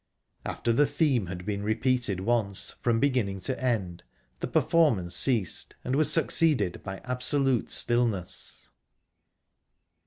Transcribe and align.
After 0.45 0.73
the 0.73 0.87
theme 0.87 1.27
had 1.27 1.45
been 1.45 1.61
repeated 1.61 2.21
once, 2.21 2.71
from 2.81 2.99
beginning 2.99 3.39
to 3.41 3.63
end, 3.63 4.01
the 4.39 4.47
performance 4.47 5.15
ceased, 5.15 5.75
and 5.83 5.95
was 5.95 6.11
succeeded 6.11 6.81
by 6.83 6.99
absolute 7.05 7.69
stillness. 7.69 8.67